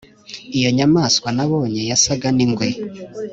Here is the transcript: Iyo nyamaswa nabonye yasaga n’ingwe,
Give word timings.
Iyo 0.57 0.69
nyamaswa 0.77 1.27
nabonye 1.37 1.81
yasaga 1.89 2.27
n’ingwe, 2.35 2.67